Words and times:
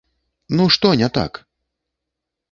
Ну, 0.59 0.63
што 0.75 0.91
не 1.01 1.09
так? 1.17 1.31